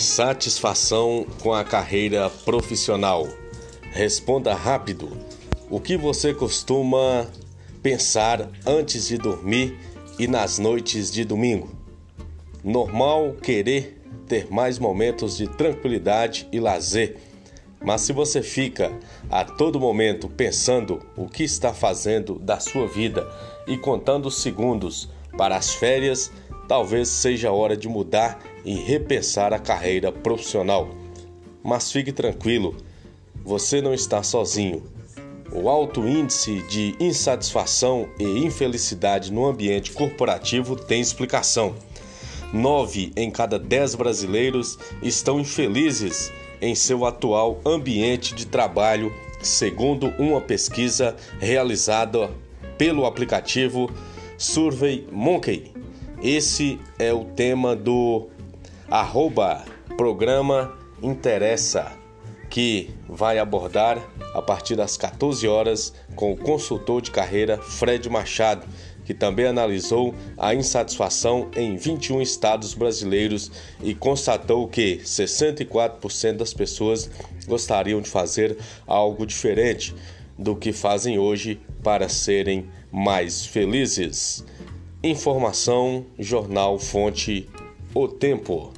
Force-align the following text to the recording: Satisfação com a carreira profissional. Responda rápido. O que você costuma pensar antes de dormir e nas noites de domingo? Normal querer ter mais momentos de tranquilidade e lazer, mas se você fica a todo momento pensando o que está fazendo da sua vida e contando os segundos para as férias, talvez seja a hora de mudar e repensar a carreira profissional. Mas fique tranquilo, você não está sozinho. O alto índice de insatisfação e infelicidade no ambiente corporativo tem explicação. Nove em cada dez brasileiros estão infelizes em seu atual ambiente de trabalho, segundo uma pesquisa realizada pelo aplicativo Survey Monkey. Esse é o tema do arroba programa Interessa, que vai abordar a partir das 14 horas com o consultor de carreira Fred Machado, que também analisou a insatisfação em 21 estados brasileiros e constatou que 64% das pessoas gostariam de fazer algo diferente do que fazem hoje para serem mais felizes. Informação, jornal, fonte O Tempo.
Satisfação 0.00 1.26
com 1.42 1.52
a 1.52 1.62
carreira 1.62 2.30
profissional. 2.30 3.28
Responda 3.92 4.54
rápido. 4.54 5.14
O 5.68 5.78
que 5.78 5.94
você 5.94 6.32
costuma 6.32 7.26
pensar 7.82 8.48
antes 8.64 9.08
de 9.08 9.18
dormir 9.18 9.78
e 10.18 10.26
nas 10.26 10.58
noites 10.58 11.12
de 11.12 11.22
domingo? 11.22 11.68
Normal 12.64 13.36
querer 13.42 14.02
ter 14.26 14.50
mais 14.50 14.78
momentos 14.78 15.36
de 15.36 15.46
tranquilidade 15.46 16.48
e 16.50 16.58
lazer, 16.58 17.18
mas 17.78 18.00
se 18.00 18.14
você 18.14 18.40
fica 18.42 18.90
a 19.30 19.44
todo 19.44 19.78
momento 19.78 20.30
pensando 20.30 21.02
o 21.14 21.28
que 21.28 21.44
está 21.44 21.74
fazendo 21.74 22.38
da 22.38 22.58
sua 22.58 22.88
vida 22.88 23.28
e 23.66 23.76
contando 23.76 24.28
os 24.28 24.40
segundos 24.40 25.10
para 25.36 25.56
as 25.56 25.74
férias, 25.74 26.32
talvez 26.70 27.08
seja 27.08 27.48
a 27.48 27.52
hora 27.52 27.76
de 27.76 27.88
mudar 27.88 28.38
e 28.64 28.76
repensar 28.76 29.52
a 29.52 29.58
carreira 29.58 30.12
profissional. 30.12 30.88
Mas 31.64 31.90
fique 31.90 32.12
tranquilo, 32.12 32.76
você 33.44 33.82
não 33.82 33.92
está 33.92 34.22
sozinho. 34.22 34.80
O 35.52 35.68
alto 35.68 36.06
índice 36.06 36.62
de 36.68 36.94
insatisfação 37.00 38.08
e 38.20 38.44
infelicidade 38.46 39.32
no 39.32 39.46
ambiente 39.46 39.90
corporativo 39.90 40.76
tem 40.76 41.00
explicação. 41.00 41.74
Nove 42.52 43.10
em 43.16 43.32
cada 43.32 43.58
dez 43.58 43.96
brasileiros 43.96 44.78
estão 45.02 45.40
infelizes 45.40 46.32
em 46.62 46.76
seu 46.76 47.04
atual 47.04 47.60
ambiente 47.66 48.32
de 48.32 48.46
trabalho, 48.46 49.12
segundo 49.42 50.14
uma 50.20 50.40
pesquisa 50.40 51.16
realizada 51.40 52.30
pelo 52.78 53.06
aplicativo 53.06 53.90
Survey 54.38 55.04
Monkey. 55.10 55.79
Esse 56.22 56.78
é 56.98 57.14
o 57.14 57.24
tema 57.24 57.74
do 57.74 58.28
arroba 58.90 59.64
programa 59.96 60.76
Interessa, 61.02 61.92
que 62.50 62.90
vai 63.08 63.38
abordar 63.38 63.98
a 64.34 64.42
partir 64.42 64.76
das 64.76 64.98
14 64.98 65.48
horas 65.48 65.94
com 66.14 66.30
o 66.30 66.36
consultor 66.36 67.00
de 67.00 67.10
carreira 67.10 67.56
Fred 67.56 68.06
Machado, 68.10 68.66
que 69.06 69.14
também 69.14 69.46
analisou 69.46 70.14
a 70.36 70.54
insatisfação 70.54 71.50
em 71.56 71.76
21 71.76 72.20
estados 72.20 72.74
brasileiros 72.74 73.50
e 73.82 73.94
constatou 73.94 74.68
que 74.68 74.98
64% 74.98 76.36
das 76.36 76.52
pessoas 76.52 77.10
gostariam 77.46 78.02
de 78.02 78.10
fazer 78.10 78.58
algo 78.86 79.24
diferente 79.24 79.94
do 80.38 80.54
que 80.54 80.70
fazem 80.70 81.18
hoje 81.18 81.58
para 81.82 82.10
serem 82.10 82.68
mais 82.92 83.46
felizes. 83.46 84.44
Informação, 85.02 86.04
jornal, 86.18 86.78
fonte 86.78 87.48
O 87.94 88.06
Tempo. 88.06 88.70